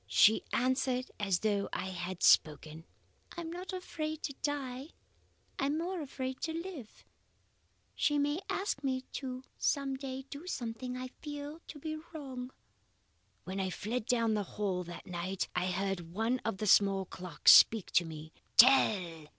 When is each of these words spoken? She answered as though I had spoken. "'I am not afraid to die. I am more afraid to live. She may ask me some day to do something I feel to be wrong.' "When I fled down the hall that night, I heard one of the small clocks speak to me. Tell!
She 0.07 0.43
answered 0.51 1.11
as 1.19 1.41
though 1.41 1.69
I 1.71 1.89
had 1.91 2.23
spoken. 2.23 2.85
"'I 3.37 3.41
am 3.41 3.51
not 3.51 3.71
afraid 3.71 4.23
to 4.23 4.33
die. 4.41 4.89
I 5.59 5.67
am 5.67 5.77
more 5.77 6.01
afraid 6.01 6.41
to 6.41 6.53
live. 6.53 7.05
She 7.93 8.17
may 8.17 8.39
ask 8.49 8.83
me 8.83 9.03
some 9.59 9.93
day 9.95 10.23
to 10.23 10.27
do 10.39 10.47
something 10.47 10.97
I 10.97 11.09
feel 11.21 11.61
to 11.67 11.77
be 11.77 11.97
wrong.' 12.15 12.49
"When 13.43 13.59
I 13.59 13.69
fled 13.69 14.07
down 14.07 14.33
the 14.33 14.41
hall 14.57 14.83
that 14.85 15.05
night, 15.05 15.47
I 15.55 15.67
heard 15.67 16.11
one 16.11 16.39
of 16.39 16.57
the 16.57 16.65
small 16.65 17.05
clocks 17.05 17.51
speak 17.51 17.91
to 17.91 18.03
me. 18.03 18.33
Tell! 18.57 19.27